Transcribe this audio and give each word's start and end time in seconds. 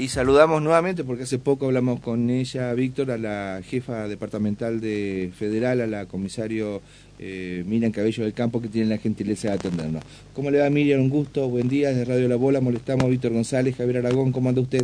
Y 0.00 0.08
saludamos 0.08 0.62
nuevamente, 0.62 1.04
porque 1.04 1.24
hace 1.24 1.38
poco 1.38 1.66
hablamos 1.66 2.00
con 2.00 2.30
ella, 2.30 2.72
Víctor, 2.72 3.10
a 3.10 3.18
la 3.18 3.60
jefa 3.62 4.08
departamental 4.08 4.80
de 4.80 5.30
Federal, 5.36 5.82
a 5.82 5.86
la 5.86 6.06
comisario 6.06 6.80
eh, 7.18 7.62
Miriam 7.66 7.92
Cabello 7.92 8.24
del 8.24 8.32
Campo, 8.32 8.62
que 8.62 8.68
tiene 8.68 8.88
la 8.88 8.96
gentileza 8.96 9.48
de 9.48 9.54
atendernos. 9.56 10.02
¿Cómo 10.32 10.50
le 10.50 10.60
va 10.60 10.70
Miriam? 10.70 11.02
Un 11.02 11.10
gusto, 11.10 11.50
buen 11.50 11.68
día, 11.68 11.90
desde 11.90 12.06
Radio 12.06 12.28
La 12.28 12.36
Bola, 12.36 12.62
molestamos 12.62 13.04
a 13.04 13.08
Víctor 13.08 13.34
González, 13.34 13.76
Javier 13.76 13.98
Aragón, 13.98 14.32
¿cómo 14.32 14.48
anda 14.48 14.62
usted? 14.62 14.80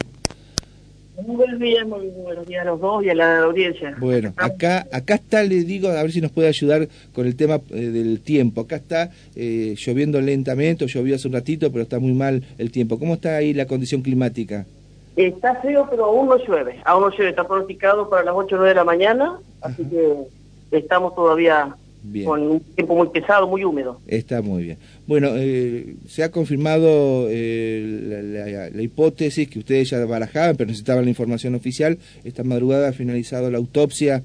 Muy 1.26 1.36
buenos 1.36 1.60
días, 1.60 1.88
muy 1.88 2.08
buenos 2.08 2.46
días 2.46 2.60
a 2.60 2.64
los 2.66 2.78
dos 2.78 3.02
y 3.02 3.08
a 3.08 3.14
la 3.14 3.38
audiencia. 3.38 3.96
Bueno, 3.98 4.34
acá 4.36 4.86
acá 4.92 5.14
está, 5.14 5.42
le 5.44 5.64
digo, 5.64 5.88
a 5.88 6.02
ver 6.02 6.12
si 6.12 6.20
nos 6.20 6.30
puede 6.30 6.48
ayudar 6.48 6.90
con 7.14 7.26
el 7.26 7.36
tema 7.36 7.62
eh, 7.70 7.86
del 7.86 8.20
tiempo. 8.20 8.60
Acá 8.60 8.76
está 8.76 9.10
eh, 9.34 9.76
lloviendo 9.78 10.20
lentamente, 10.20 10.86
llovió 10.86 11.14
hace 11.14 11.26
un 11.26 11.32
ratito, 11.32 11.72
pero 11.72 11.84
está 11.84 12.00
muy 12.00 12.12
mal 12.12 12.44
el 12.58 12.70
tiempo. 12.70 12.98
¿Cómo 12.98 13.14
está 13.14 13.36
ahí 13.36 13.54
la 13.54 13.64
condición 13.64 14.02
climática? 14.02 14.66
Está 15.16 15.54
frío, 15.56 15.86
pero 15.90 16.04
aún 16.04 16.28
no 16.28 16.36
llueve. 16.36 16.80
Aún 16.84 17.02
no 17.02 17.10
llueve, 17.10 17.30
está 17.30 17.46
pronosticado 17.46 18.08
para 18.08 18.24
las 18.24 18.34
8 18.34 18.54
o 18.54 18.58
9 18.58 18.68
de 18.68 18.74
la 18.74 18.84
mañana, 18.84 19.38
así 19.62 19.82
que 19.84 20.14
estamos 20.70 21.14
todavía 21.14 21.74
con 22.24 22.42
un 22.42 22.60
tiempo 22.60 22.94
muy 22.94 23.08
pesado, 23.08 23.48
muy 23.48 23.64
húmedo. 23.64 24.00
Está 24.06 24.42
muy 24.42 24.62
bien. 24.62 24.78
Bueno, 25.06 25.30
eh, 25.34 25.96
se 26.08 26.22
ha 26.22 26.30
confirmado 26.30 27.26
eh, 27.28 28.70
la, 28.72 28.82
hipótesis 28.82 29.48
que 29.48 29.58
ustedes 29.58 29.90
ya 29.90 30.04
barajaban, 30.04 30.56
pero 30.56 30.68
necesitaban 30.68 31.04
la 31.04 31.10
información 31.10 31.54
oficial. 31.54 31.98
Esta 32.24 32.44
madrugada 32.44 32.88
ha 32.88 32.92
finalizado 32.92 33.50
la 33.50 33.58
autopsia 33.58 34.22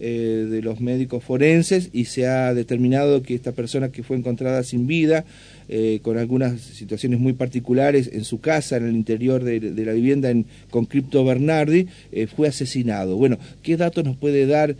eh, 0.00 0.46
de 0.50 0.62
los 0.62 0.80
médicos 0.80 1.22
forenses 1.22 1.90
y 1.92 2.06
se 2.06 2.26
ha 2.26 2.52
determinado 2.54 3.22
que 3.22 3.34
esta 3.34 3.52
persona 3.52 3.90
que 3.90 4.02
fue 4.02 4.16
encontrada 4.16 4.62
sin 4.62 4.86
vida, 4.86 5.24
eh, 5.68 6.00
con 6.02 6.18
algunas 6.18 6.60
situaciones 6.60 7.20
muy 7.20 7.32
particulares 7.32 8.10
en 8.12 8.24
su 8.24 8.40
casa, 8.40 8.76
en 8.76 8.86
el 8.86 8.94
interior 8.94 9.44
de, 9.44 9.60
la 9.60 9.92
vivienda 9.92 10.30
en, 10.30 10.46
con 10.70 10.86
Cripto 10.86 11.24
Bernardi, 11.24 11.88
eh, 12.12 12.26
fue 12.26 12.48
asesinado. 12.48 13.16
Bueno, 13.16 13.38
¿qué 13.62 13.76
datos 13.76 14.04
nos 14.04 14.16
puede 14.16 14.46
dar, 14.46 14.76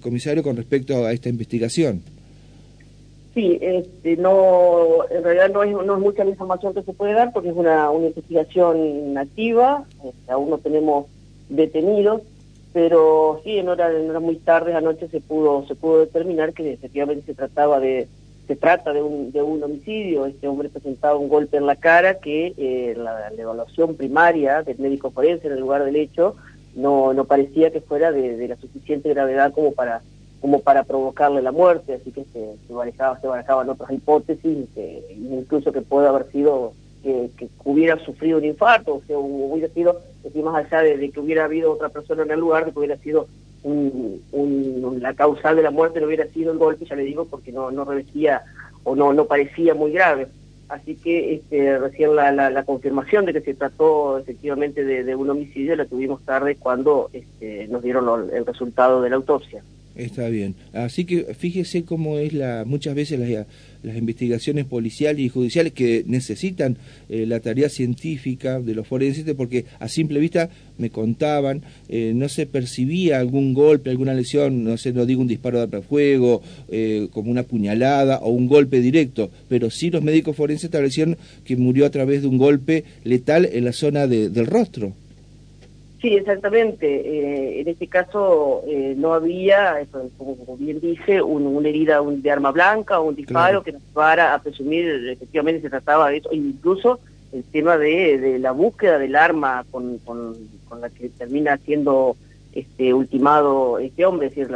comisario, 0.00 0.42
con 0.42 0.56
respecto 0.56 1.04
a 1.04 1.12
esta 1.12 1.28
investigación? 1.28 2.02
Sí, 3.36 3.58
este, 3.60 4.16
no, 4.16 5.06
en 5.10 5.22
realidad 5.22 5.50
no 5.50 5.62
es, 5.62 5.70
no 5.70 5.94
es 5.94 6.00
mucha 6.00 6.24
la 6.24 6.30
información 6.30 6.72
que 6.72 6.82
se 6.82 6.94
puede 6.94 7.12
dar 7.12 7.34
porque 7.34 7.50
es 7.50 7.54
una, 7.54 7.90
una 7.90 8.06
investigación 8.06 9.18
activa, 9.18 9.84
este, 10.02 10.32
aún 10.32 10.48
no 10.48 10.56
tenemos 10.56 11.04
detenidos, 11.50 12.22
pero 12.76 13.40
sí 13.42 13.56
en 13.56 13.70
horas 13.70 13.90
hora 14.06 14.20
muy 14.20 14.36
tarde 14.36 14.74
anoche 14.74 15.08
se 15.08 15.22
pudo 15.22 15.66
se 15.66 15.74
pudo 15.74 16.00
determinar 16.00 16.52
que 16.52 16.74
efectivamente 16.74 17.24
se 17.24 17.34
trataba 17.34 17.80
de 17.80 18.06
se 18.46 18.54
trata 18.54 18.92
de 18.92 19.02
un, 19.02 19.32
de 19.32 19.42
un 19.42 19.62
homicidio. 19.62 20.26
Este 20.26 20.46
hombre 20.46 20.68
presentaba 20.68 21.16
un 21.16 21.30
golpe 21.30 21.56
en 21.56 21.64
la 21.64 21.76
cara 21.76 22.18
que 22.20 22.52
eh, 22.58 22.94
la, 22.94 23.32
evaluación 23.34 23.94
primaria 23.96 24.62
del 24.62 24.78
médico 24.78 25.10
forense 25.10 25.46
en 25.46 25.54
el 25.54 25.60
lugar 25.60 25.84
del 25.84 25.96
hecho 25.96 26.36
no 26.74 27.14
no 27.14 27.24
parecía 27.24 27.70
que 27.70 27.80
fuera 27.80 28.12
de, 28.12 28.46
la 28.46 28.56
suficiente 28.56 29.08
gravedad 29.08 29.54
como 29.54 29.72
para 29.72 30.02
como 30.42 30.60
para 30.60 30.84
provocarle 30.84 31.40
la 31.40 31.52
muerte. 31.52 31.94
Así 31.94 32.12
que 32.12 32.24
se, 32.24 32.56
se 32.68 33.20
se 33.22 33.26
barajaban 33.26 33.70
otras 33.70 33.90
hipótesis 33.90 34.68
incluso 35.16 35.72
que 35.72 35.80
puede 35.80 36.08
haber 36.08 36.30
sido 36.30 36.74
que, 37.02 37.48
hubiera 37.64 37.98
sufrido 38.04 38.38
un 38.38 38.44
infarto, 38.44 38.96
o 38.96 39.02
sea, 39.06 39.18
hubiera 39.18 39.72
sido, 39.72 40.00
más 40.42 40.64
allá 40.64 40.82
de, 40.82 41.10
que 41.10 41.20
hubiera 41.20 41.44
habido 41.44 41.72
otra 41.72 41.88
persona 41.88 42.22
en 42.22 42.30
el 42.30 42.40
lugar, 42.40 42.64
de 42.64 42.72
que 42.72 42.78
hubiera 42.78 42.96
sido 42.98 43.28
un, 43.62 44.98
la 45.00 45.14
causal 45.14 45.56
de 45.56 45.62
la 45.62 45.70
muerte, 45.70 46.00
no 46.00 46.06
hubiera 46.06 46.26
sido 46.28 46.52
el 46.52 46.58
golpe, 46.58 46.84
ya 46.84 46.96
le 46.96 47.02
digo, 47.02 47.26
porque 47.26 47.52
no, 47.52 47.70
no 47.70 47.84
revestía 47.84 48.42
o 48.84 48.94
no, 48.94 49.12
no 49.12 49.26
parecía 49.26 49.74
muy 49.74 49.92
grave. 49.92 50.28
Así 50.68 50.96
que 50.96 51.34
este, 51.34 51.78
recién 51.78 52.16
la, 52.16 52.32
la, 52.32 52.64
confirmación 52.64 53.24
de 53.24 53.32
que 53.32 53.40
se 53.40 53.54
trató 53.54 54.18
efectivamente 54.18 54.84
de, 54.84 55.14
un 55.14 55.30
homicidio 55.30 55.76
la 55.76 55.84
tuvimos 55.84 56.24
tarde 56.24 56.56
cuando 56.56 57.08
este, 57.12 57.68
nos 57.68 57.82
dieron 57.82 58.30
el 58.32 58.44
resultado 58.44 59.00
de 59.00 59.10
la 59.10 59.16
autopsia. 59.16 59.62
Está 59.96 60.28
bien. 60.28 60.54
Así 60.74 61.06
que 61.06 61.34
fíjese 61.34 61.84
cómo 61.84 62.18
es 62.18 62.34
la 62.34 62.64
muchas 62.66 62.94
veces 62.94 63.18
las, 63.18 63.46
las 63.82 63.96
investigaciones 63.96 64.66
policiales 64.66 65.24
y 65.24 65.30
judiciales 65.30 65.72
que 65.72 66.04
necesitan 66.06 66.76
eh, 67.08 67.24
la 67.24 67.40
tarea 67.40 67.70
científica 67.70 68.60
de 68.60 68.74
los 68.74 68.86
forenses, 68.86 69.24
porque 69.34 69.64
a 69.78 69.88
simple 69.88 70.20
vista 70.20 70.50
me 70.76 70.90
contaban, 70.90 71.62
eh, 71.88 72.12
no 72.14 72.28
se 72.28 72.44
percibía 72.44 73.20
algún 73.20 73.54
golpe, 73.54 73.88
alguna 73.88 74.12
lesión, 74.12 74.64
no 74.64 74.76
sé, 74.76 74.92
no 74.92 75.06
digo 75.06 75.22
un 75.22 75.28
disparo 75.28 75.66
de 75.66 75.80
fuego, 75.80 76.42
eh, 76.68 77.08
como 77.10 77.30
una 77.30 77.44
puñalada 77.44 78.18
o 78.18 78.28
un 78.30 78.48
golpe 78.48 78.82
directo, 78.82 79.30
pero 79.48 79.70
sí 79.70 79.88
los 79.90 80.02
médicos 80.02 80.36
forenses 80.36 80.64
establecieron 80.64 81.16
que 81.44 81.56
murió 81.56 81.86
a 81.86 81.90
través 81.90 82.20
de 82.20 82.28
un 82.28 82.36
golpe 82.36 82.84
letal 83.04 83.48
en 83.50 83.64
la 83.64 83.72
zona 83.72 84.06
del 84.06 84.46
rostro. 84.46 84.92
Sí, 86.00 86.14
exactamente. 86.14 86.86
Eh, 86.86 87.60
en 87.60 87.68
este 87.68 87.86
caso 87.86 88.62
eh, 88.66 88.94
no 88.96 89.14
había, 89.14 89.78
como, 90.18 90.56
bien 90.58 90.80
dice, 90.80 91.22
una 91.22 91.68
herida 91.68 92.00
de 92.02 92.30
arma 92.30 92.52
blanca 92.52 93.00
o 93.00 93.08
un 93.08 93.16
disparo 93.16 93.62
que 93.62 93.72
nos 93.72 93.82
llevara 93.82 94.34
a 94.34 94.40
presumir 94.40 95.08
efectivamente 95.08 95.62
se 95.62 95.70
trataba 95.70 96.10
de 96.10 96.18
eso, 96.18 96.28
incluso 96.32 97.00
el 97.32 97.44
tema 97.44 97.78
de, 97.78 98.38
la 98.38 98.52
búsqueda 98.52 98.98
del 98.98 99.16
arma 99.16 99.64
con, 99.70 100.00
la 100.80 100.90
que 100.90 101.08
termina 101.08 101.56
siendo 101.58 102.16
este 102.52 102.92
ultimado 102.92 103.78
este 103.78 104.04
hombre, 104.04 104.28
es 104.28 104.36
decir, 104.36 104.54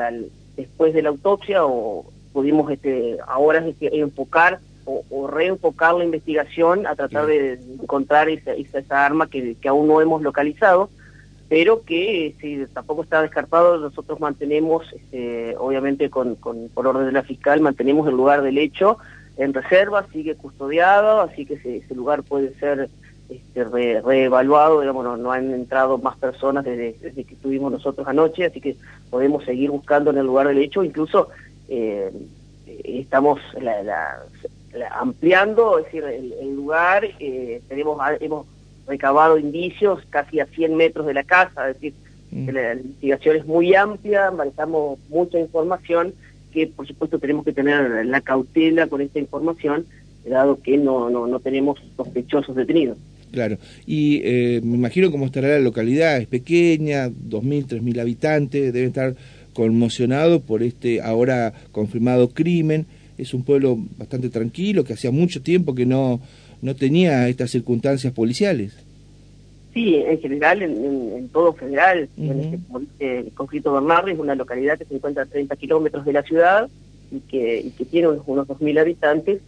después 0.57 0.93
de 0.93 1.03
la 1.03 1.09
autopsia 1.09 1.65
o 1.65 2.05
pudimos 2.33 2.71
este, 2.71 3.19
ahora 3.27 3.65
enfocar 3.81 4.61
o, 4.85 5.27
reenfocar 5.27 5.95
la 5.95 6.05
investigación 6.05 6.87
a 6.87 6.97
tratar 6.97 7.27
de 7.27 7.61
encontrar 7.81 8.29
esa, 8.29 8.53
esa, 8.53 9.07
arma 9.07 9.29
que, 9.29 9.57
que 9.61 9.69
aún 9.69 9.87
no 9.87 10.01
hemos 10.01 10.23
localizado 10.23 10.91
pero 11.51 11.83
que 11.83 12.37
si 12.41 12.65
tampoco 12.73 13.03
está 13.03 13.23
descartado, 13.23 13.77
nosotros 13.77 14.21
mantenemos, 14.21 14.87
este, 14.93 15.57
obviamente 15.59 16.09
con, 16.09 16.37
por 16.37 16.87
orden 16.87 17.07
de 17.07 17.13
la 17.13 17.25
fiscal, 17.25 17.61
mantenemos 17.61 18.07
el 18.07 18.15
lugar 18.15 18.43
del 18.43 18.57
hecho 18.57 18.99
en 19.37 19.53
reserva, 19.53 20.07
sigue 20.13 20.37
custodiado, 20.37 21.21
así 21.23 21.45
que 21.45 21.55
ese, 21.55 21.93
lugar 21.97 22.23
puede 22.23 22.55
ser 22.61 22.89
este, 23.29 23.65
reevaluado, 23.65 24.81
digamos, 24.81 25.19
no, 25.19 25.33
han 25.33 25.53
entrado 25.53 25.99
más 25.99 26.17
personas 26.19 26.65
desde, 26.65 26.95
que 27.25 27.35
estuvimos 27.35 27.73
nosotros 27.73 28.07
anoche, 28.07 28.45
así 28.45 28.61
que 28.61 28.77
podemos 29.11 29.45
seguir 29.45 29.73
buscando 29.73 30.11
en 30.11 30.19
el 30.19 30.27
lugar 30.27 30.47
del 30.47 30.59
hecho, 30.59 30.85
incluso 30.85 31.31
eh, 31.69 32.13
estamos 32.85 33.41
ampliando, 34.93 35.81
es 35.81 35.87
decir, 35.87 36.05
el, 36.05 36.55
lugar, 36.55 37.05
eh, 37.19 37.61
tenemos, 37.69 38.01
hemos 38.21 38.47
recabado 38.87 39.39
indicios 39.39 40.03
casi 40.11 40.41
a 40.41 40.47
100 40.47 40.77
metros 40.77 41.07
de 41.07 41.15
la 41.15 41.25
casa, 41.25 41.69
es 41.69 41.75
decir, 41.75 41.95
mm. 42.31 42.49
la, 42.51 42.75
investigación 42.75 43.37
es 43.37 43.47
muy 43.47 43.75
amplia, 43.75 44.31
manejamos 44.31 44.99
mucha 45.09 45.39
información 45.39 46.15
que 46.53 46.67
por 46.67 46.87
supuesto 46.87 47.19
tenemos 47.19 47.45
que 47.45 47.53
tener 47.53 48.05
la 48.07 48.21
cautela 48.21 48.87
con 48.89 49.01
esta 49.01 49.19
información, 49.19 49.87
dado 50.25 50.61
que 50.61 50.77
no, 50.77 51.09
no, 51.11 51.27
no 51.27 51.41
tenemos 51.41 51.81
sospechosos 51.97 52.57
detenidos. 52.57 52.99
Claro, 53.31 53.59
y 53.87 54.21
eh, 54.25 54.61
me 54.63 54.77
imagino 54.77 55.11
cómo 55.11 55.27
estará 55.27 55.49
la 55.49 55.61
localidad, 55.61 56.19
es 56.19 56.27
pequeña, 56.27 57.09
2.000, 57.09 57.67
3.000 57.67 58.01
habitantes, 58.01 58.73
deben 58.73 58.89
estar 58.89 59.15
conmocionados 59.53 60.43
por 60.43 60.63
este 60.63 61.01
ahora 61.01 61.53
confirmado 61.71 62.31
crimen, 62.31 62.87
es 63.21 63.35
un 63.35 63.45
pueblo 63.45 63.79
bastante 63.97 64.29
tranquilo, 64.29 64.85
que 64.85 64.95
hacía 64.95 65.11
mucho 65.11 65.43
tiempo 65.43 65.75
que 65.75 65.87
no, 65.87 66.21
no 66.63 66.75
tenía 66.75 67.29
estas 67.29 67.51
circunstancias 67.51 68.13
policiales. 68.13 68.77
Sí, 69.73 69.97
en 69.97 70.21
general, 70.21 70.63
en, 70.63 71.29
todo 71.29 71.53
federal, 71.53 72.09
en 72.17 72.41
este, 72.41 72.59
como 72.67 72.81
dice 72.81 73.19
el 73.21 73.33
conflicto 73.33 73.73
Bernardi, 73.73 74.13
es 74.13 74.19
una 74.19 74.35
localidad 74.35 74.77
que 74.77 74.85
se 74.85 74.97
encuentra 74.97 75.23
a 75.23 75.27
30 75.27 75.55
kilómetros 75.57 76.05
de 76.05 76.13
la 76.13 76.23
ciudad 76.23 76.69
y 77.13 77.21
que, 77.21 77.61
y 77.61 77.71
que 77.71 77.85
tiene 77.85 78.09
unos, 78.09 78.25
unos 78.27 78.49
2.000 78.49 78.81
habitantes. 78.81 79.41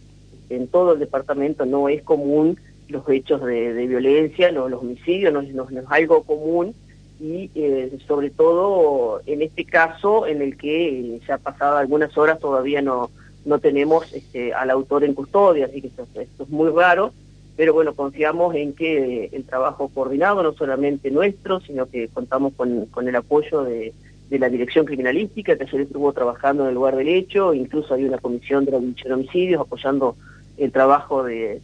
En 0.49 0.67
todo 0.67 0.93
el 0.93 0.99
departamento 0.99 1.65
no 1.65 1.89
es 1.89 2.03
común 2.03 2.57
los 2.87 3.07
hechos 3.09 3.43
de, 3.43 3.85
violencia, 3.85 4.51
los, 4.51 4.71
los 4.71 4.81
homicidios, 4.81 5.33
no, 5.33 5.41
no, 5.41 5.63
es 5.63 5.85
algo 5.89 6.23
común 6.23 6.73
y 7.19 7.49
eh, 7.55 7.97
sobre 8.07 8.29
todo 8.29 9.21
en 9.25 9.41
este 9.41 9.65
caso 9.65 10.27
en 10.27 10.41
el 10.41 10.57
que 10.57 11.19
ya 11.27 11.37
pasado 11.37 11.77
algunas 11.77 12.17
horas 12.17 12.39
todavía 12.39 12.81
no, 12.81 13.11
no 13.45 13.59
tenemos 13.59 14.11
este, 14.13 14.53
al 14.53 14.69
autor 14.69 15.03
en 15.03 15.13
custodia, 15.13 15.65
así 15.65 15.81
que 15.81 15.87
esto, 15.87 16.07
es 16.15 16.49
muy 16.49 16.69
raro, 16.71 17.13
pero 17.55 17.73
bueno, 17.73 17.93
confiamos 17.93 18.55
en 18.55 18.73
que 18.73 19.29
el 19.31 19.43
trabajo 19.43 19.89
coordinado, 19.89 20.41
no 20.41 20.53
solamente 20.53 21.11
nuestro, 21.11 21.59
sino 21.59 21.85
que 21.87 22.07
contamos 22.07 22.53
con, 22.53 23.07
el 23.07 23.15
apoyo 23.15 23.63
de, 23.63 23.93
la 24.29 24.49
Dirección 24.49 24.85
Criminalística, 24.85 25.55
que 25.55 25.63
ayer 25.63 25.81
estuvo 25.81 26.11
trabajando 26.11 26.63
en 26.63 26.69
el 26.69 26.75
lugar 26.75 26.95
del 26.95 27.07
hecho, 27.07 27.53
incluso 27.53 27.93
hay 27.93 28.03
una 28.05 28.17
comisión 28.17 28.65
de 28.65 28.71
la 28.71 28.79
de 28.79 29.13
homicidios 29.13 29.61
apoyando 29.61 30.15
el 30.57 30.71
trabajo 30.71 31.23
de, 31.23 31.61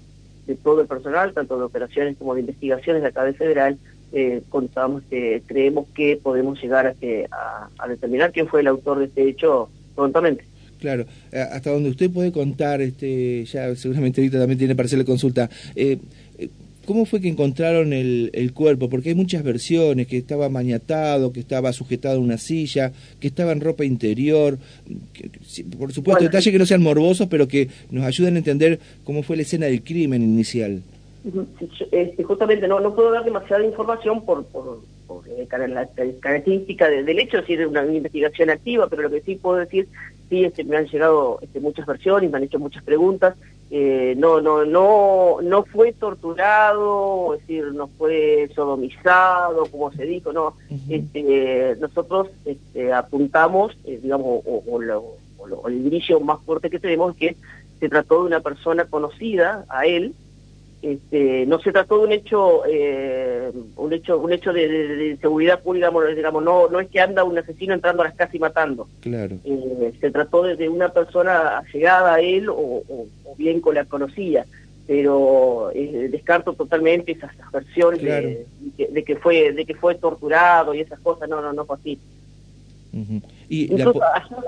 todo 0.63 0.81
el 0.81 0.87
personal, 0.87 1.33
tanto 1.33 1.57
de 1.57 1.63
operaciones 1.63 2.15
como 2.17 2.35
de 2.35 2.41
investigaciones 2.41 3.01
de 3.01 3.07
acá 3.07 3.23
de 3.23 3.33
Federal, 3.33 3.79
eh, 4.11 4.43
contamos 4.49 5.01
que 5.09 5.41
creemos 5.47 5.87
que 5.95 6.19
podemos 6.21 6.61
llegar 6.61 6.85
a, 6.85 6.93
que, 6.93 7.27
a 7.31 7.87
determinar 7.87 8.31
quién 8.31 8.47
fue 8.47 8.61
el 8.61 8.67
autor 8.67 8.99
de 8.99 9.05
este 9.05 9.27
hecho 9.27 9.69
prontamente. 9.95 10.48
Claro, 10.79 11.05
eh, 11.31 11.39
hasta 11.39 11.71
donde 11.71 11.89
usted 11.89 12.09
puede 12.09 12.31
contar, 12.31 12.81
este, 12.81 13.43
ya 13.45 13.75
seguramente 13.75 14.21
ahorita 14.21 14.39
también 14.39 14.57
tiene 14.57 14.75
para 14.75 14.85
hacerle 14.85 15.03
consulta, 15.03 15.49
eh, 15.75 15.97
eh, 16.37 16.49
¿cómo 16.85 17.05
fue 17.05 17.19
que 17.19 17.27
encontraron 17.27 17.91
el, 17.91 18.29
el, 18.33 18.53
cuerpo? 18.53 18.89
Porque 18.89 19.09
hay 19.09 19.15
muchas 19.15 19.43
versiones, 19.43 20.07
que 20.07 20.17
estaba 20.17 20.47
maniatado, 20.47 21.33
que 21.33 21.41
estaba 21.41 21.73
sujetado 21.73 22.17
a 22.17 22.21
una 22.21 22.37
silla, 22.37 22.93
que 23.19 23.27
estaba 23.27 23.51
en 23.51 23.59
ropa 23.59 23.83
interior. 23.83 24.57
por 25.77 25.91
supuesto, 25.91 26.23
detalles 26.23 26.51
que 26.51 26.59
no 26.59 26.65
sean 26.65 26.81
morbosos, 26.81 27.27
pero 27.27 27.47
que 27.47 27.67
nos 27.91 28.05
ayuden 28.05 28.35
a 28.35 28.37
entender 28.39 28.79
cómo 29.03 29.21
fue 29.21 29.35
la 29.35 29.41
escena 29.41 29.65
del 29.65 29.83
crimen 29.83 30.23
inicial. 30.23 30.81
Este, 31.91 32.23
justamente 32.23 32.67
no, 32.67 32.79
no 32.79 32.95
puedo 32.95 33.11
dar 33.11 33.25
demasiada 33.25 33.65
información 33.65 34.23
por, 34.25 34.45
por, 34.45 34.81
por 35.05 35.27
la 35.27 35.87
característica 36.21 36.89
del 36.89 37.19
hecho, 37.19 37.39
es 37.39 37.67
una, 37.67 37.85
investigación 37.85 38.49
activa, 38.49 38.87
pero 38.87 39.03
lo 39.03 39.09
que 39.09 39.21
sí 39.21 39.35
puedo 39.35 39.57
decir, 39.57 39.87
sí, 40.29 40.45
este, 40.45 40.63
me 40.63 40.77
han 40.77 40.87
llegado 40.87 41.39
este, 41.41 41.59
muchas 41.59 41.85
versiones, 41.85 42.29
me 42.29 42.37
han 42.37 42.43
hecho 42.43 42.59
muchas 42.59 42.83
preguntas, 42.83 43.35
eh, 43.71 44.15
no, 44.17 44.41
no, 44.41 44.65
no, 44.65 45.37
no 45.41 45.63
fue 45.63 45.93
torturado, 45.93 47.35
es 47.35 47.41
decir, 47.41 47.71
no 47.73 47.87
fue 47.87 48.49
sodomizado, 48.55 49.65
como 49.67 49.91
se 49.91 50.05
dijo, 50.05 50.33
no, 50.33 50.55
este, 50.89 51.75
nosotros 51.79 52.29
este, 52.45 52.91
apuntamos, 52.93 53.77
eh, 53.85 53.99
digamos, 54.01 54.41
o, 54.45 54.63
o, 54.67 55.67
el 55.67 55.79
brillo 55.83 56.19
más 56.19 56.39
fuerte 56.41 56.69
que 56.69 56.79
tenemos 56.79 57.13
es 57.13 57.17
que 57.17 57.35
se 57.79 57.89
trató 57.89 58.21
de 58.21 58.27
una 58.27 58.39
persona 58.41 58.85
conocida 58.85 59.65
a 59.69 59.85
él, 59.85 60.13
este, 60.81 61.45
no 61.45 61.59
se 61.59 61.73
trató 61.73 61.97
de 61.97 62.05
un 62.05 62.11
hecho 62.13 62.61
eh, 62.65 63.51
un 63.75 63.91
hecho 63.91 64.17
un 64.17 64.31
hecho 64.31 64.53
de, 64.53 65.17
seguridad 65.19 65.61
pública 65.61 65.91
digamos 66.15 66.41
no 66.41 66.69
no 66.69 66.79
es 66.79 66.87
que 66.87 67.01
anda 67.01 67.25
un 67.25 67.37
asesino 67.37 67.73
entrando 67.73 68.01
a 68.01 68.05
las 68.05 68.15
casas 68.15 68.35
y 68.35 68.39
matando. 68.39 68.87
Claro. 69.01 69.35
Eh, 69.43 69.93
se 69.99 70.09
trató 70.09 70.43
de, 70.43 70.69
una 70.69 70.89
persona 70.89 71.63
llegada 71.73 72.15
a 72.15 72.21
él 72.21 72.47
o, 72.49 72.83
bien 73.37 73.59
con 73.59 73.75
la 73.75 73.85
conocía 73.85 74.45
pero 74.87 75.69
eh, 75.75 76.07
descarto 76.09 76.53
totalmente 76.53 77.11
esas, 77.11 77.31
versiones 77.51 78.01
de, 78.01 79.03
que 79.03 79.15
fue 79.17 79.51
de 79.51 79.65
que 79.65 79.75
fue 79.75 79.95
torturado 79.95 80.73
y 80.73 80.79
esas 80.79 80.99
cosas. 81.01 81.27
No 81.27 81.41
no 81.41 81.51
no 81.51 81.65
fue 81.65 81.75
así. 81.75 81.99
Y 83.49 83.65
incluso 83.65 83.99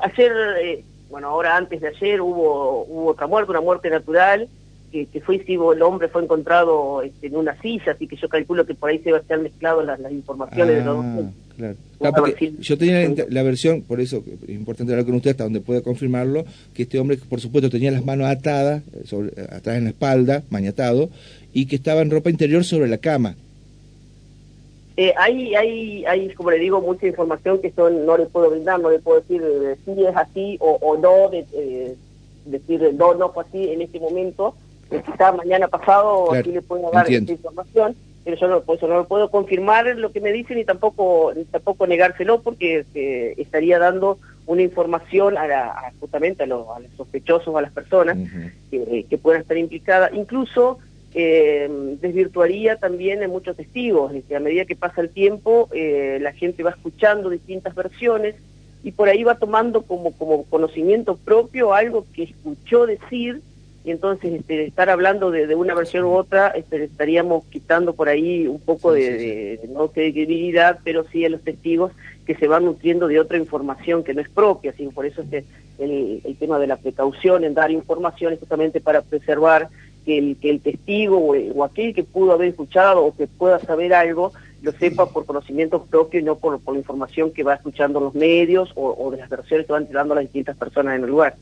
ayer, 0.01 0.83
bueno 1.09 1.27
ahora 1.27 1.57
antes 1.57 1.81
de 1.81 1.89
ayer 1.89 2.21
hubo 2.21 2.85
hubo 2.85 3.07
otra 3.07 3.27
muerte 3.27 3.51
una 3.51 3.61
muerte 3.61 3.89
natural 3.89 4.47
que, 4.91 5.21
fue 5.21 5.43
si 5.45 5.53
el 5.53 5.81
hombre 5.81 6.07
fue 6.09 6.23
encontrado 6.23 7.01
este, 7.01 7.27
en 7.27 7.35
una 7.35 7.59
silla, 7.61 7.93
así 7.93 8.07
que 8.07 8.15
yo 8.15 8.27
calculo 8.29 8.65
que 8.65 8.75
por 8.75 8.89
ahí 8.89 8.99
se 8.99 9.11
va 9.11 9.17
a 9.17 9.21
estar 9.21 9.39
mezclado 9.39 9.81
las, 9.83 9.99
informaciones 10.11 10.75
de 10.75 10.83
los 10.83 10.97
ah, 10.97 11.21
Claro. 11.57 11.75
Ah, 12.03 12.11
yo 12.59 12.77
tenía 12.77 13.25
la, 13.29 13.43
versión, 13.43 13.83
por 13.83 13.99
eso 13.99 14.23
es 14.47 14.49
importante 14.49 14.93
hablar 14.93 15.05
con 15.05 15.15
usted 15.15 15.31
hasta 15.31 15.43
donde 15.43 15.61
pueda 15.61 15.81
confirmarlo, 15.81 16.45
que 16.73 16.83
este 16.83 16.97
hombre, 16.99 17.17
por 17.17 17.39
supuesto, 17.39 17.69
tenía 17.69 17.91
las 17.91 18.03
manos 18.03 18.27
atadas, 18.27 18.81
eh, 18.93 19.03
sobre, 19.05 19.29
atrás 19.43 19.77
en 19.77 19.83
la 19.83 19.89
espalda, 19.91 20.43
mañatado, 20.49 21.09
y 21.53 21.67
que 21.67 21.75
estaba 21.75 22.01
en 22.01 22.09
ropa 22.09 22.31
interior 22.31 22.63
sobre 22.63 22.87
la 22.87 22.97
cama. 22.97 23.35
Eh, 24.97 25.13
hay, 25.17 25.53
hay, 25.55 26.05
hay, 26.05 26.33
como 26.33 26.51
le 26.51 26.57
digo, 26.57 26.81
mucha 26.81 27.05
información 27.05 27.61
que 27.61 27.71
yo 27.75 27.89
no 27.89 28.17
le 28.17 28.25
puedo 28.25 28.49
brindar, 28.49 28.79
no 28.79 28.89
le 28.89 28.99
puedo 28.99 29.21
decir 29.21 29.41
eh, 29.43 29.75
si 29.85 30.03
es 30.03 30.15
así 30.15 30.57
o, 30.59 30.97
no, 30.97 31.29
de, 31.29 31.95
decir 32.45 32.93
no, 32.95 33.13
no 33.13 33.31
fue 33.31 33.43
así 33.43 33.69
en 33.69 33.81
este 33.83 33.99
momento, 33.99 34.55
quizá 34.99 35.31
mañana 35.31 35.67
pasado 35.67 36.33
aquí 36.33 36.51
le 36.51 36.61
puedo 36.61 36.91
dar 36.91 37.09
esta 37.09 37.31
información, 37.31 37.95
pero 38.23 38.37
yo 38.37 38.47
no, 38.47 38.73
eso 38.73 38.87
no 38.87 38.95
lo 38.95 39.07
puedo 39.07 39.31
confirmar 39.31 39.85
lo 39.95 40.11
que 40.11 40.21
me 40.21 40.31
dicen 40.31 40.57
y 40.59 40.65
tampoco 40.65 41.33
tampoco 41.49 41.87
negárselo 41.87 42.41
porque 42.41 42.85
eh, 42.93 43.33
estaría 43.37 43.79
dando 43.79 44.19
una 44.45 44.61
información 44.61 45.37
a, 45.37 45.91
justamente 45.99 46.43
a 46.43 46.47
los, 46.47 46.65
sospechosos, 46.97 47.55
a 47.55 47.61
las 47.61 47.71
personas 47.71 48.17
que, 48.69 49.19
puedan 49.21 49.41
estar 49.41 49.57
implicadas. 49.57 50.11
Incluso 50.13 50.79
eh, 51.13 51.69
desvirtuaría 52.01 52.75
también 52.77 53.23
en 53.23 53.29
muchos 53.29 53.55
testigos, 53.55 54.11
que 54.27 54.35
a 54.35 54.39
medida 54.39 54.65
que 54.65 54.75
pasa 54.75 55.01
el 55.01 55.09
tiempo 55.09 55.69
eh, 55.71 56.17
la 56.21 56.33
gente 56.33 56.63
va 56.63 56.71
escuchando 56.71 57.29
distintas 57.29 57.75
versiones 57.75 58.35
y 58.83 58.91
por 58.91 59.09
ahí 59.09 59.23
va 59.23 59.35
tomando 59.35 59.83
como, 59.83 60.11
como 60.13 60.43
conocimiento 60.45 61.15
propio 61.15 61.73
algo 61.73 62.05
que 62.13 62.23
escuchó 62.23 62.87
decir 62.87 63.41
y 63.83 63.91
entonces 63.91 64.33
este, 64.33 64.65
estar 64.65 64.89
hablando 64.89 65.31
de, 65.31 65.53
una 65.55 65.73
versión 65.73 66.05
u 66.05 66.13
otra 66.13 66.49
este, 66.49 66.83
estaríamos 66.83 67.45
quitando 67.45 67.93
por 67.93 68.09
ahí 68.09 68.47
un 68.47 68.59
poco 68.59 68.93
de, 68.93 69.59
no 69.69 69.87
credibilidad, 69.89 70.79
pero 70.83 71.05
sí 71.11 71.25
a 71.25 71.29
los 71.29 71.41
testigos 71.41 71.91
que 72.25 72.35
se 72.35 72.47
van 72.47 72.65
nutriendo 72.65 73.07
de 73.07 73.19
otra 73.19 73.37
información 73.37 74.03
que 74.03 74.13
no 74.13 74.21
es 74.21 74.29
propia, 74.29 74.71
así 74.71 74.85
por 74.87 75.05
eso 75.05 75.21
este, 75.21 75.45
el, 75.79 76.21
el 76.23 76.35
tema 76.37 76.59
de 76.59 76.67
la 76.67 76.77
precaución 76.77 77.43
en 77.43 77.55
dar 77.55 77.71
información 77.71 78.33
es 78.33 78.39
justamente 78.39 78.81
para 78.81 79.01
preservar 79.01 79.69
que 80.05 80.17
el, 80.17 80.37
que 80.37 80.49
el 80.49 80.61
testigo 80.61 81.17
o, 81.17 81.63
aquel 81.63 81.93
que 81.93 82.03
pudo 82.03 82.33
haber 82.33 82.49
escuchado 82.49 83.03
o 83.03 83.15
que 83.15 83.27
pueda 83.27 83.59
saber 83.59 83.93
algo 83.93 84.31
lo 84.61 84.71
sepa 84.73 85.07
por 85.07 85.25
conocimiento 85.25 85.83
propio 85.85 86.19
y 86.19 86.23
no 86.23 86.35
por, 86.35 86.59
por 86.59 86.75
la 86.75 86.79
información 86.79 87.31
que 87.31 87.43
va 87.43 87.55
escuchando 87.55 87.97
en 87.97 88.05
los 88.05 88.13
medios 88.13 88.71
o, 88.75 88.95
o 88.95 89.09
de 89.09 89.17
las 89.17 89.29
versiones 89.29 89.65
que 89.65 89.73
van 89.73 89.87
tirando 89.87 90.13
las 90.13 90.23
distintas 90.23 90.55
personas 90.55 90.95
en 90.95 91.03
el 91.03 91.09
lugar. 91.09 91.35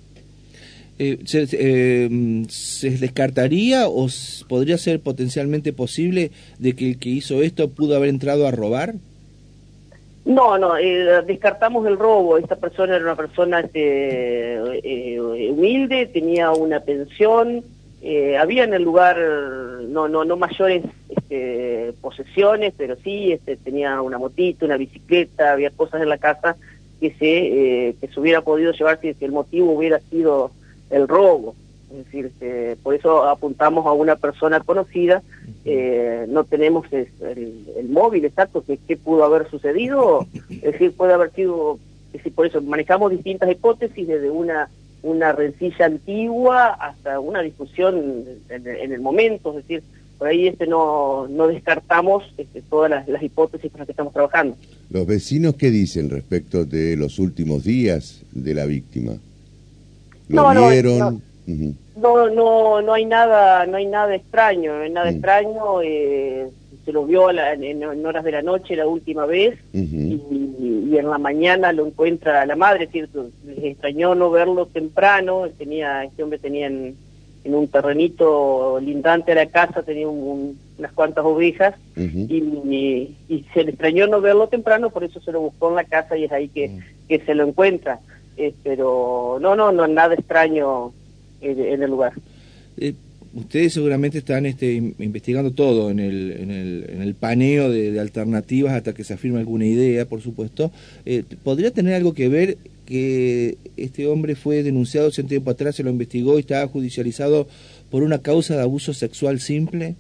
Eh, 1.02 1.18
eh, 1.34 2.46
se, 2.50 2.90
descartaría 2.90 3.88
o 3.88 4.08
podría 4.50 4.78
ser 4.78 5.00
potencialmente 5.00 5.72
posible 5.72 6.32
de 6.58 6.76
que 6.76 6.90
el 6.90 7.00
que 7.00 7.08
hizo 7.08 7.42
esto 7.42 7.70
pudo 7.70 7.96
haber 7.96 8.10
entrado 8.10 8.46
a 8.46 8.52
robar? 8.52 8.96
No, 10.26 10.58
no, 10.58 10.78
eh, 10.78 11.22
descartamos 11.26 11.88
el 11.88 11.98
robo. 11.98 12.38
Esta 12.38 12.58
persona 12.58 12.98
era 12.98 13.06
una 13.06 13.16
persona 13.16 13.62
este, 13.62 14.60
humilde, 15.50 16.08
tenía 16.08 16.52
una 16.52 16.82
pensión, 16.82 17.64
había 18.38 18.66
en 18.66 18.74
el 18.74 18.84
lugar 18.84 19.18
no 19.88 20.10
no 20.10 20.26
no 20.26 20.36
mayores 20.36 20.84
este, 21.08 21.94
posesiones, 22.02 22.74
pero 22.78 22.98
sí 22.98 23.32
este, 23.32 23.56
tenía 23.56 24.02
una 24.02 24.18
motito, 24.18 24.66
una 24.66 24.76
bicicleta, 24.76 25.54
había 25.54 25.70
cosas 25.70 26.02
en 26.02 26.10
la 26.10 26.18
casa 26.18 26.58
que 27.00 27.12
se 27.12 27.96
que 28.02 28.14
se 28.14 28.20
hubiera 28.20 28.42
podido 28.42 28.74
llevar 28.74 29.00
si 29.02 29.16
el 29.22 29.32
motivo 29.32 29.72
hubiera 29.72 30.00
sido 30.12 30.52
el 30.90 31.08
robo. 31.08 31.56
Es 31.92 32.06
decir, 32.06 32.26
este, 32.28 32.76
por 32.84 32.94
eso 32.94 33.24
apuntamos 33.24 33.86
a 33.88 33.94
una 33.94 34.16
persona 34.16 34.60
conocida, 34.60 35.24
eh, 35.66 36.26
no 36.30 36.44
tenemos 36.44 36.86
el, 36.92 37.90
móvil 37.90 38.26
exacto 38.26 38.64
que, 38.64 38.98
pudo 38.98 39.24
haber 39.24 39.50
sucedido, 39.50 40.28
es 40.50 40.62
decir, 40.62 40.92
puede 40.94 41.14
haber 41.14 41.32
sido, 41.32 41.80
es 42.08 42.14
decir, 42.14 42.34
por 42.34 42.46
eso 42.46 42.62
manejamos 42.62 43.12
distintas 43.12 43.50
hipótesis 43.50 44.08
desde 44.08 44.30
una 44.30 44.70
una 45.02 45.32
rencilla 45.32 45.86
antigua 45.86 46.74
hasta 46.74 47.20
una 47.20 47.42
discusión 47.42 48.26
en, 48.50 48.92
el 48.92 49.00
momento, 49.00 49.52
es 49.52 49.68
decir, 49.68 49.84
por 50.18 50.28
ahí 50.28 50.48
este 50.48 50.68
no, 50.68 51.28
no 51.30 51.48
descartamos 51.48 52.24
este, 52.38 52.62
todas 52.64 52.90
las, 52.92 53.08
las, 53.08 53.24
hipótesis 53.24 53.72
con 53.72 53.80
las 53.80 53.86
que 53.86 53.94
estamos 53.94 54.14
trabajando. 54.14 54.58
¿Los 54.90 55.08
vecinos 55.08 55.56
qué 55.56 55.72
dicen 55.72 56.10
respecto 56.10 56.66
de 56.66 56.98
los 56.98 57.20
últimos 57.20 57.64
días 57.64 58.22
de 58.32 58.54
la 58.54 58.66
víctima? 58.66 59.14
No, 60.30 60.54
No, 61.96 62.30
no, 62.30 62.82
no, 62.82 62.94
hay 62.94 63.06
nada, 63.06 63.66
no 63.66 63.78
hay 63.78 63.88
nada 63.88 64.16
extraño, 64.16 64.78
no 64.78 64.84
hay 64.84 64.92
nada 64.92 65.12
mm. 65.12 65.14
extraño. 65.16 65.82
Eh, 65.84 66.48
se 66.86 66.94
lo 66.94 67.06
vio 67.06 67.30
en, 67.30 68.06
horas 68.06 68.24
de 68.24 68.32
la 68.32 68.42
noche 68.42 68.76
la 68.76 68.88
última 68.88 69.26
vez 69.26 69.60
y, 69.74 70.98
en 70.98 71.08
la 71.08 71.20
mañana 71.20 71.72
lo 71.72 71.86
encuentra 71.86 72.46
la 72.48 72.56
madre, 72.56 72.88
cierto, 72.88 73.30
les 73.46 73.64
extrañó 73.64 74.16
no 74.16 74.32
verlo 74.32 74.66
temprano. 74.66 75.48
Tenía, 75.58 76.04
este 76.04 76.24
hombre 76.24 76.40
tenía 76.40 76.68
en, 76.68 76.96
un 77.46 77.68
terrenito 77.68 78.80
lindante 78.82 79.32
a 79.32 79.36
la 79.36 79.46
casa, 79.48 79.84
tenía 79.84 80.08
unas 80.08 80.92
cuantas 80.94 81.26
ovejas 81.26 81.76
y, 81.96 83.46
se 83.54 83.64
le 83.64 83.72
extrañó 83.72 84.08
no 84.08 84.22
verlo 84.22 84.48
temprano, 84.48 84.90
por 84.90 85.04
eso 85.04 85.20
se 85.22 85.32
lo 85.32 85.42
buscó 85.42 85.70
en 85.70 85.76
la 85.76 85.84
casa 85.84 86.18
y 86.18 86.26
es 86.26 86.32
ahí 86.32 86.48
que, 86.48 86.70
mm. 86.70 86.80
que 87.08 87.20
se 87.20 87.36
lo 87.36 87.48
encuentra. 87.48 88.00
Eh, 88.40 88.54
pero 88.64 89.38
no, 89.42 89.54
no, 89.54 89.74
no, 89.74 89.86
nada 89.86 90.14
extraño 90.14 90.94
en, 91.42 91.84
el 91.84 91.90
lugar. 91.90 92.14
Eh, 92.78 92.94
ustedes 93.34 93.74
seguramente 93.74 94.18
están 94.18 94.46
este, 94.46 94.76
investigando 94.76 95.52
todo 95.52 95.92
en 95.92 96.00
el, 96.00 96.32
en 96.32 96.50
el, 96.50 96.86
en 96.88 97.02
el 97.02 97.16
paneo 97.16 97.70
de, 97.70 98.00
alternativas 98.00 98.72
hasta 98.72 98.94
que 98.94 99.04
se 99.04 99.14
afirme 99.14 99.40
alguna 99.40 99.66
idea, 99.66 100.06
por 100.06 100.22
supuesto. 100.22 100.72
Eh, 101.06 101.24
¿Podría 101.44 101.72
tener 101.72 101.96
algo 101.96 102.14
que 102.14 102.30
ver 102.30 102.58
que 102.86 103.58
este 103.76 104.08
hombre 104.08 104.36
fue 104.36 104.64
denunciado 104.64 105.10
hace 105.10 105.22
un 105.22 105.28
tiempo 105.28 105.52
atrás, 105.52 105.76
se 105.76 105.84
lo 105.84 105.90
investigó 105.90 106.38
y 106.38 106.40
estaba 106.40 106.66
judicializado 106.66 107.46
por 107.92 108.04
una 108.04 108.20
causa 108.20 108.56
de 108.56 108.62
abuso 108.62 108.94
sexual 108.94 109.42
simple? 109.42 109.96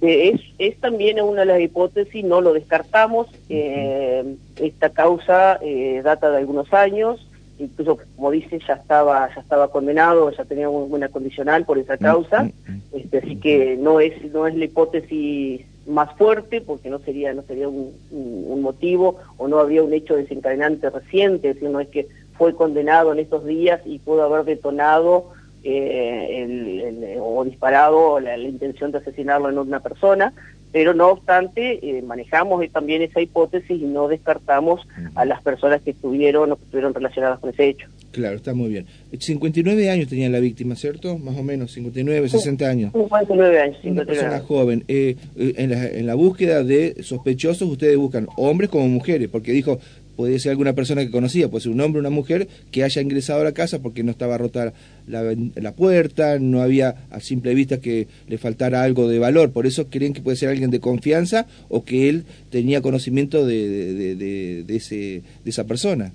Es, 0.00 0.40
es 0.58 0.78
también 0.78 1.20
una 1.20 1.40
de 1.40 1.46
las 1.46 1.60
hipótesis, 1.60 2.24
no 2.24 2.40
lo 2.40 2.52
descartamos. 2.52 3.28
Eh, 3.48 4.36
esta 4.56 4.90
causa 4.90 5.58
eh, 5.62 6.00
data 6.02 6.30
de 6.30 6.38
algunos 6.38 6.72
años, 6.72 7.26
incluso 7.58 7.98
como 8.16 8.30
dice 8.30 8.58
ya 8.66 8.74
estaba 8.74 9.28
ya 9.34 9.40
estaba 9.40 9.68
condenado, 9.68 10.30
ya 10.30 10.44
tenía 10.44 10.68
una 10.68 11.08
condicional 11.08 11.64
por 11.64 11.78
esa 11.78 11.98
causa, 11.98 12.48
este, 12.92 13.18
así 13.18 13.36
que 13.36 13.76
no 13.76 14.00
es 14.00 14.32
no 14.32 14.46
es 14.46 14.54
la 14.54 14.64
hipótesis 14.64 15.62
más 15.86 16.10
fuerte 16.16 16.60
porque 16.60 16.88
no 16.88 16.98
sería 17.00 17.34
no 17.34 17.42
sería 17.42 17.68
un, 17.68 17.92
un, 18.10 18.62
motivo 18.62 19.18
o 19.36 19.48
no 19.48 19.58
había 19.58 19.82
un 19.82 19.92
hecho 19.92 20.16
desencadenante 20.16 20.88
reciente, 20.88 21.50
es 21.50 21.54
decir, 21.56 21.70
no 21.70 21.80
es 21.80 21.88
que 21.88 22.08
fue 22.38 22.54
condenado 22.54 23.12
en 23.12 23.18
estos 23.18 23.44
días 23.44 23.80
y 23.84 23.98
pudo 23.98 24.22
haber 24.22 24.44
detonado 24.44 25.32
eh, 25.62 27.18
o 27.20 27.44
disparado 27.44 28.20
la, 28.20 28.36
intención 28.38 28.92
de 28.92 28.98
asesinarlo 28.98 29.50
en 29.50 29.58
una 29.58 29.80
persona, 29.80 30.32
pero 30.72 30.94
no 30.94 31.08
obstante 31.08 31.80
eh, 31.82 32.02
manejamos 32.02 32.64
también 32.70 33.02
esa 33.02 33.20
hipótesis 33.20 33.80
y 33.80 33.84
no 33.84 34.08
descartamos 34.08 34.86
a 35.14 35.24
las 35.24 35.42
personas 35.42 35.82
que 35.82 35.90
estuvieron 35.90 36.52
o 36.52 36.56
que 36.56 36.64
estuvieron 36.64 36.94
relacionadas 36.94 37.40
con 37.40 37.50
ese 37.50 37.68
hecho. 37.68 37.88
Claro, 38.12 38.36
está 38.36 38.54
muy 38.54 38.70
bien. 38.70 38.86
59 39.16 39.88
años 39.88 40.08
tenía 40.08 40.28
la 40.28 40.40
víctima, 40.40 40.74
¿cierto? 40.74 41.16
Más 41.18 41.36
o 41.36 41.44
menos, 41.44 41.72
59, 41.72 42.28
60 42.28 42.68
años. 42.68 42.92
59 42.92 43.60
años, 43.60 43.76
59 43.82 43.92
Una 43.92 44.04
persona 44.04 44.40
joven. 44.40 44.84
Eh, 44.88 45.16
en, 45.36 45.70
la, 45.70 45.86
en 45.86 46.06
la 46.06 46.14
búsqueda 46.14 46.64
de 46.64 47.02
sospechosos, 47.02 47.68
ustedes 47.68 47.96
buscan 47.96 48.26
hombres 48.36 48.68
como 48.68 48.88
mujeres, 48.88 49.28
porque 49.28 49.52
dijo, 49.52 49.78
puede 50.16 50.38
ser 50.38 50.50
alguna 50.50 50.74
persona 50.74 51.02
que 51.02 51.10
conocía, 51.10 51.48
puede 51.48 51.62
ser 51.62 51.72
un 51.72 51.80
hombre 51.80 51.98
o 51.98 52.02
una 52.02 52.10
mujer 52.10 52.48
que 52.70 52.84
haya 52.84 53.02
ingresado 53.02 53.40
a 53.40 53.44
la 53.44 53.52
casa 53.52 53.80
porque 53.80 54.02
no 54.02 54.10
estaba 54.10 54.38
rota 54.38 54.72
la, 55.06 55.34
la, 55.54 55.72
puerta, 55.72 56.38
no 56.38 56.62
había 56.62 57.06
a 57.10 57.20
simple 57.20 57.54
vista 57.54 57.80
que 57.80 58.06
le 58.28 58.38
faltara 58.38 58.82
algo 58.82 59.08
de 59.08 59.18
valor, 59.18 59.52
por 59.52 59.66
eso 59.66 59.88
creen 59.88 60.12
que 60.12 60.20
puede 60.20 60.36
ser 60.36 60.48
alguien 60.48 60.70
de 60.70 60.80
confianza 60.80 61.46
o 61.68 61.84
que 61.84 62.08
él 62.08 62.24
tenía 62.50 62.82
conocimiento 62.82 63.46
de, 63.46 63.94
de, 64.16 64.64
de, 64.64 64.76
ese, 64.76 65.22
de 65.44 65.50
esa 65.50 65.64
persona. 65.64 66.12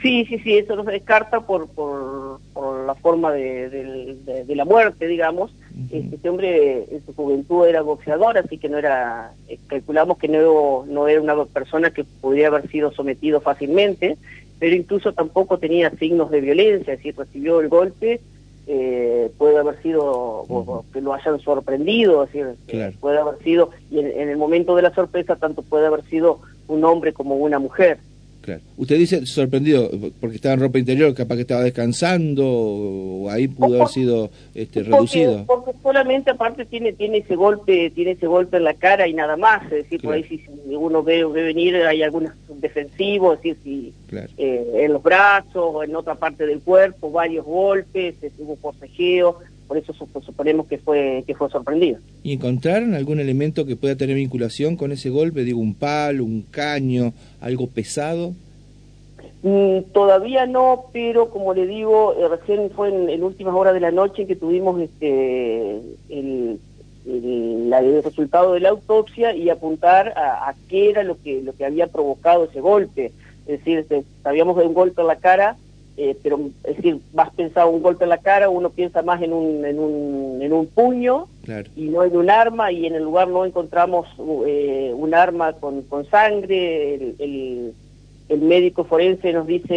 Sí, 0.00 0.24
sí, 0.26 0.38
sí, 0.38 0.56
eso 0.56 0.76
no 0.76 0.84
se 0.84 0.92
descarta 0.92 1.40
por, 1.40 1.68
por, 1.68 2.40
por 2.54 2.86
la 2.86 2.94
forma 2.94 3.32
de, 3.32 4.46
la 4.48 4.64
muerte, 4.64 5.06
digamos. 5.06 5.52
Este 5.90 6.28
hombre 6.28 6.86
en 6.90 7.04
su 7.04 7.14
juventud 7.14 7.66
era 7.66 7.82
boxeador, 7.82 8.38
así 8.38 8.58
que 8.58 8.68
no 8.68 8.78
era, 8.78 9.32
eh, 9.48 9.58
calculamos 9.66 10.18
que 10.18 10.28
no, 10.28 10.84
no 10.86 11.08
era 11.08 11.20
una 11.20 11.44
persona 11.46 11.90
que 11.90 12.04
podría 12.04 12.48
haber 12.48 12.68
sido 12.68 12.92
sometido 12.92 13.40
fácilmente, 13.40 14.16
pero 14.58 14.76
incluso 14.76 15.12
tampoco 15.12 15.58
tenía 15.58 15.90
signos 15.90 16.30
de 16.30 16.40
violencia, 16.40 16.94
es 16.94 16.98
decir, 16.98 17.14
recibió 17.16 17.60
el 17.60 17.68
golpe, 17.68 18.20
eh, 18.66 19.30
puede 19.38 19.58
haber 19.58 19.82
sido, 19.82 20.84
que 20.92 21.00
lo 21.00 21.14
hayan 21.14 21.40
sorprendido, 21.40 22.24
es 22.24 22.32
decir, 22.32 22.96
puede 23.00 23.18
haber 23.18 23.42
sido, 23.42 23.70
y 23.90 23.98
en 23.98 24.28
el 24.28 24.36
momento 24.36 24.76
de 24.76 24.82
la 24.82 24.94
sorpresa 24.94 25.36
tanto 25.36 25.62
puede 25.62 25.86
haber 25.86 26.04
sido 26.04 26.40
un 26.68 26.84
hombre 26.84 27.12
como 27.12 27.36
una 27.36 27.58
mujer. 27.58 27.98
Claro. 28.42 28.60
Usted 28.76 28.98
dice 28.98 29.24
sorprendido 29.24 29.88
porque 30.20 30.36
estaba 30.36 30.54
en 30.54 30.60
ropa 30.60 30.78
interior, 30.78 31.14
capaz 31.14 31.36
que 31.36 31.42
estaba 31.42 31.62
descansando 31.62 32.44
o 32.44 33.30
ahí 33.30 33.46
pudo 33.46 33.76
haber 33.76 33.88
sido 33.88 34.30
este, 34.52 34.82
reducido. 34.82 35.44
Porque 35.46 35.70
solamente 35.80 36.32
aparte 36.32 36.64
tiene 36.64 36.92
tiene 36.92 37.18
ese 37.18 37.36
golpe 37.36 37.90
tiene 37.90 38.12
ese 38.12 38.26
golpe 38.26 38.56
en 38.56 38.64
la 38.64 38.74
cara 38.74 39.06
y 39.06 39.14
nada 39.14 39.36
más, 39.36 39.62
es 39.66 39.84
decir, 39.84 40.02
por 40.02 40.14
ahí 40.14 40.24
si, 40.24 40.44
uno 40.66 41.04
ve, 41.04 41.24
ve, 41.24 41.44
venir 41.44 41.76
hay 41.76 42.02
algunos 42.02 42.32
defensivos, 42.56 43.38
es 43.38 43.42
decir, 43.42 43.56
si 43.62 43.94
eh, 44.36 44.72
en 44.74 44.92
los 44.92 45.02
brazos 45.02 45.54
o 45.54 45.84
en 45.84 45.94
otra 45.94 46.16
parte 46.16 46.44
del 46.44 46.60
cuerpo 46.60 47.12
varios 47.12 47.44
golpes, 47.44 48.16
hubo 48.38 48.56
forcejeo, 48.56 49.38
por 49.72 49.78
eso 49.78 49.94
suponemos 50.20 50.66
que 50.66 50.76
fue 50.76 51.24
que 51.26 51.34
fue 51.34 51.48
sorprendido. 51.48 51.98
¿Y 52.22 52.34
encontraron 52.34 52.92
algún 52.92 53.20
elemento 53.20 53.64
que 53.64 53.74
pueda 53.74 53.96
tener 53.96 54.16
vinculación 54.16 54.76
con 54.76 54.92
ese 54.92 55.08
golpe? 55.08 55.44
Digo, 55.44 55.60
un 55.60 55.74
palo, 55.74 56.24
un 56.24 56.42
caño, 56.42 57.14
algo 57.40 57.68
pesado. 57.68 58.34
Mm, 59.42 59.78
todavía 59.94 60.44
no, 60.44 60.84
pero 60.92 61.30
como 61.30 61.54
le 61.54 61.66
digo, 61.66 62.14
eh, 62.18 62.28
recién 62.28 62.70
fue 62.72 62.88
en, 62.88 63.24
últimas 63.24 63.54
horas 63.54 63.72
de 63.72 63.80
la 63.80 63.90
noche 63.90 64.26
que 64.26 64.36
tuvimos 64.36 64.78
este 64.78 65.80
el, 66.10 66.60
el, 67.06 68.02
resultado 68.04 68.52
de 68.52 68.60
la 68.60 68.68
autopsia 68.68 69.34
y 69.34 69.48
apuntar 69.48 70.12
a, 70.18 70.54
qué 70.68 70.90
era 70.90 71.02
lo 71.02 71.16
que 71.22 71.40
lo 71.40 71.54
que 71.54 71.64
había 71.64 71.86
provocado 71.86 72.44
ese 72.44 72.60
golpe. 72.60 73.06
Es 73.46 73.58
decir, 73.60 73.78
este, 73.78 74.04
sabíamos 74.22 74.58
de 74.58 74.66
un 74.66 74.74
golpe 74.74 75.00
en 75.00 75.06
la 75.06 75.16
cara 75.16 75.56
eh, 75.96 76.16
pero 76.22 76.50
es 76.64 76.76
decir, 76.76 77.00
más 77.12 77.30
pensado 77.34 77.68
un 77.68 77.82
golpe 77.82 78.04
en 78.04 78.10
la 78.10 78.18
cara, 78.18 78.48
uno 78.48 78.70
piensa 78.70 79.02
más 79.02 79.20
en 79.20 79.32
un, 79.32 79.64
en 79.64 79.78
un, 79.78 80.40
en 80.40 80.52
un 80.52 80.66
puño 80.66 81.26
y 81.76 81.88
no 81.88 82.02
en 82.04 82.16
un 82.16 82.30
arma, 82.30 82.72
y 82.72 82.86
en 82.86 82.94
el 82.94 83.02
lugar 83.02 83.28
no 83.28 83.44
encontramos 83.44 84.06
eh, 84.46 84.92
un 84.96 85.14
arma 85.14 85.52
con, 85.54 85.82
con 85.82 86.06
sangre, 86.06 86.94
el, 86.94 87.74
el, 88.28 88.40
médico 88.40 88.84
forense 88.84 89.32
nos 89.34 89.46
dice 89.46 89.68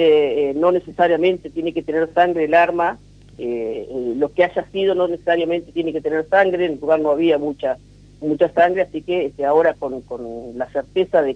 eh, 0.49 0.53
no 0.55 0.71
necesariamente 0.71 1.49
tiene 1.49 1.73
que 1.73 1.83
tener 1.83 2.09
sangre 2.13 2.45
el 2.45 2.53
arma, 2.53 2.97
lo 3.37 4.31
que 4.31 4.45
haya 4.45 4.65
sido 4.71 4.95
no 4.95 5.09
necesariamente 5.09 5.73
tiene 5.73 5.91
que 5.91 5.99
tener 5.99 6.25
sangre, 6.29 6.65
en 6.65 6.73
el 6.73 6.79
lugar 6.79 7.01
no 7.01 7.11
había 7.11 7.37
mucha 7.37 7.77
mucha 8.21 8.49
sangre, 8.53 8.83
así 8.83 9.01
que 9.01 9.25
este, 9.25 9.45
ahora 9.45 9.73
con, 9.73 9.99
con 10.01 10.57
la 10.57 10.69
certeza 10.69 11.21
de 11.21 11.35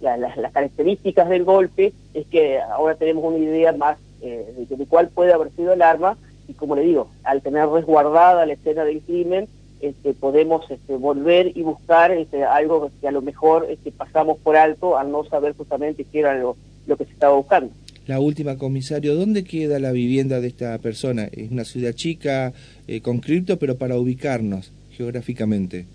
cuáles 0.00 0.36
las 0.36 0.52
características 0.52 1.28
del 1.28 1.44
golpe, 1.44 1.92
es 2.14 2.26
que 2.26 2.60
ahora 2.60 2.94
tenemos 2.94 3.24
una 3.24 3.38
idea 3.38 3.72
más 3.72 3.98
eh, 4.22 4.66
de, 4.68 4.86
cuál 4.86 5.08
puede 5.08 5.32
haber 5.32 5.50
sido 5.52 5.72
el 5.72 5.82
arma 5.82 6.16
y 6.48 6.54
como 6.54 6.76
le 6.76 6.82
digo, 6.82 7.08
al 7.24 7.42
tener 7.42 7.68
resguardada 7.68 8.46
la 8.46 8.52
escena 8.52 8.84
del 8.84 9.00
crimen, 9.00 9.48
este, 9.80 10.14
podemos 10.14 10.70
este, 10.70 10.96
volver 10.96 11.52
y 11.56 11.62
buscar 11.62 12.12
este, 12.12 12.44
algo 12.44 12.90
que 13.00 13.08
a 13.08 13.12
lo 13.12 13.20
mejor 13.20 13.66
este, 13.68 13.92
pasamos 13.92 14.38
por 14.38 14.56
alto 14.56 14.96
al 14.96 15.10
no 15.10 15.24
saber 15.24 15.54
justamente 15.54 16.04
qué 16.04 16.20
era 16.20 16.38
lo, 16.38 16.56
lo 16.86 16.96
que 16.96 17.04
se 17.04 17.12
estaba 17.12 17.36
buscando. 17.36 17.72
La 18.06 18.20
última, 18.20 18.56
comisario, 18.56 19.16
¿dónde 19.16 19.42
queda 19.42 19.80
la 19.80 19.90
vivienda 19.90 20.40
de 20.40 20.46
esta 20.46 20.78
persona? 20.78 21.28
Es 21.32 21.50
una 21.50 21.64
ciudad 21.64 21.92
chica, 21.92 22.52
eh, 22.86 23.00
con 23.00 23.18
cripto, 23.18 23.58
pero 23.58 23.76
para 23.76 23.98
ubicarnos 23.98 24.70
geográficamente 24.92 25.86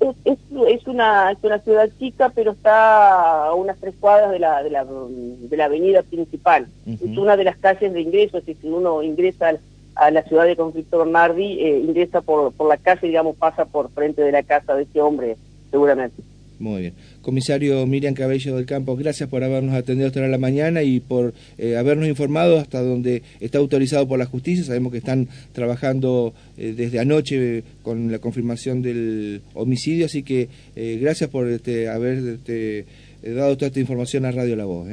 es, 0.00 0.38
es, 0.68 0.86
una, 0.86 1.30
es 1.30 1.38
una 1.42 1.58
ciudad 1.58 1.90
chica, 1.98 2.30
pero 2.34 2.52
está 2.52 3.46
a 3.46 3.54
unas 3.54 3.78
tres 3.78 3.94
cuadras 4.00 4.30
de 4.30 4.38
la, 4.38 4.62
de 4.62 4.70
la, 4.70 4.84
de 4.84 5.56
la 5.56 5.64
avenida 5.66 6.02
principal. 6.02 6.66
Es 6.86 7.16
una 7.16 7.36
de 7.36 7.44
las 7.44 7.56
calles 7.56 7.92
de 7.92 8.00
ingreso, 8.00 8.38
es 8.38 8.46
decir, 8.46 8.62
si 8.62 8.68
uno 8.68 9.02
ingresa 9.02 9.52
a 9.94 10.10
la 10.10 10.22
ciudad 10.22 10.46
de 10.46 10.56
Conflicto 10.56 10.98
Bernardi, 10.98 11.60
eh, 11.60 11.78
ingresa 11.80 12.22
por, 12.22 12.52
por 12.52 12.68
la 12.68 12.78
calle, 12.78 13.06
digamos, 13.06 13.36
pasa 13.36 13.66
por 13.66 13.90
frente 13.90 14.22
de 14.22 14.32
la 14.32 14.42
casa 14.42 14.74
de 14.74 14.84
ese 14.84 15.00
hombre, 15.00 15.36
seguramente. 15.70 16.22
Muy 16.60 16.82
bien. 16.82 16.94
Comisario 17.22 17.86
Miriam 17.86 18.12
Cabello 18.12 18.54
del 18.54 18.66
Campo, 18.66 18.94
gracias 18.94 19.30
por 19.30 19.42
habernos 19.42 19.74
atendido 19.74 20.08
hasta 20.08 20.20
la 20.20 20.36
mañana 20.36 20.82
y 20.82 21.00
por 21.00 21.32
eh, 21.56 21.78
habernos 21.78 22.06
informado 22.06 22.58
hasta 22.58 22.82
donde 22.82 23.22
está 23.40 23.56
autorizado 23.56 24.06
por 24.06 24.18
la 24.18 24.26
justicia. 24.26 24.62
Sabemos 24.62 24.92
que 24.92 24.98
están 24.98 25.26
trabajando 25.52 26.34
eh, 26.58 26.74
desde 26.76 27.00
anoche 27.00 27.64
con 27.82 28.12
la 28.12 28.18
confirmación 28.18 28.82
del 28.82 29.40
homicidio, 29.54 30.04
así 30.04 30.22
que 30.22 30.50
eh, 30.76 30.98
gracias 31.00 31.30
por 31.30 31.48
este, 31.48 31.88
haber 31.88 32.18
este, 32.18 32.84
dado 33.22 33.56
toda 33.56 33.68
esta 33.68 33.80
información 33.80 34.26
a 34.26 34.30
Radio 34.30 34.54
La 34.54 34.66
Voz. 34.66 34.86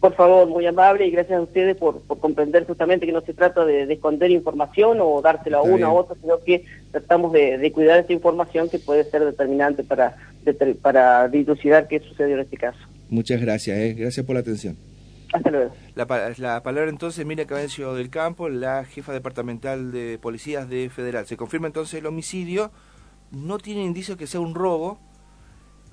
Por 0.00 0.14
favor, 0.14 0.46
muy 0.46 0.64
amable 0.64 1.06
y 1.06 1.10
gracias 1.10 1.40
a 1.40 1.42
ustedes 1.42 1.76
por, 1.76 2.02
comprender 2.04 2.64
justamente 2.66 3.04
que 3.04 3.10
no 3.10 3.20
se 3.20 3.34
trata 3.34 3.64
de, 3.64 3.92
esconder 3.92 4.30
información 4.30 4.98
o 5.00 5.20
dársela 5.20 5.58
a 5.58 5.62
una 5.62 5.92
u 5.92 5.96
otra, 5.96 6.14
sino 6.20 6.38
que 6.44 6.64
tratamos 6.92 7.32
de, 7.32 7.72
cuidar 7.72 7.98
esta 7.98 8.12
información 8.12 8.68
que 8.68 8.78
puede 8.78 9.02
ser 9.02 9.24
determinante 9.24 9.82
para, 9.82 10.16
para 10.80 11.28
dilucidar 11.28 11.88
qué 11.88 12.00
sucedió 12.00 12.34
en 12.34 12.42
este 12.42 12.56
caso. 12.56 12.78
Muchas 13.08 13.40
gracias, 13.40 13.78
¿eh? 13.78 13.94
gracias 13.94 14.24
por 14.24 14.34
la 14.34 14.40
atención. 14.40 14.76
Hasta 15.32 15.50
luego. 15.50 15.74
La, 15.94 16.06
la 16.38 16.62
palabra 16.62 16.90
entonces, 16.90 17.24
Mira 17.26 17.46
Cabello 17.46 17.94
del 17.94 18.10
Campo, 18.10 18.48
la 18.48 18.84
jefa 18.84 19.12
departamental 19.12 19.92
de 19.92 20.18
policías 20.18 20.68
de 20.68 20.88
Federal. 20.90 21.26
Se 21.26 21.36
confirma 21.36 21.66
entonces 21.66 21.98
el 21.98 22.06
homicidio, 22.06 22.70
no 23.30 23.58
tiene 23.58 23.84
indicio 23.84 24.16
que 24.16 24.26
sea 24.26 24.40
un 24.40 24.54
robo, 24.54 24.98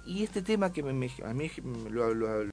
y 0.06 0.24
este 0.24 0.42
tema 0.42 0.72
que 0.72 0.84
me, 0.84 1.10
a 1.26 1.34
mí 1.34 1.50
lo, 1.90 2.14
lo 2.14 2.44